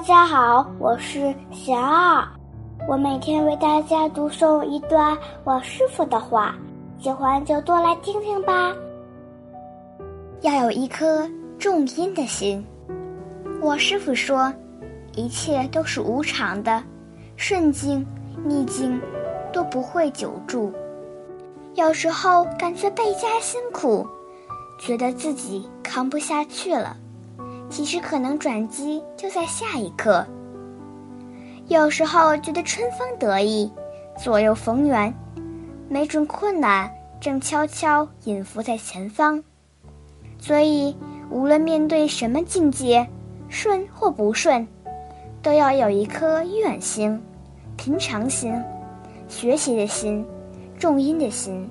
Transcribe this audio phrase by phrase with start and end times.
[0.00, 2.26] 大家好，我是贤二，
[2.88, 6.54] 我每天为大家读诵一段我师傅的话，
[6.98, 8.74] 喜欢就多来听听吧。
[10.40, 12.66] 要有一颗重阴的心。
[13.60, 14.50] 我师傅说，
[15.16, 16.82] 一切都是无常的，
[17.36, 18.04] 顺境、
[18.42, 18.98] 逆境
[19.52, 20.72] 都不会久住。
[21.74, 24.08] 有时候感觉倍加辛苦，
[24.78, 26.96] 觉得自己扛不下去了。
[27.70, 30.26] 其实可能转机就在下一刻。
[31.68, 33.70] 有时候觉得春风得意，
[34.18, 35.14] 左右逢源，
[35.88, 39.42] 没准困难正悄悄隐伏在前方。
[40.38, 40.96] 所以，
[41.30, 43.06] 无论面对什么境界，
[43.48, 44.66] 顺或不顺，
[45.40, 47.22] 都要有一颗远心、
[47.76, 48.52] 平常心、
[49.28, 50.26] 学习的心、
[50.76, 51.70] 重音的心。